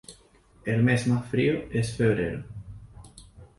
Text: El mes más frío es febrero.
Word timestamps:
El 0.65 0.81
mes 0.81 1.05
más 1.05 1.29
frío 1.29 1.65
es 1.71 1.95
febrero. 1.95 2.43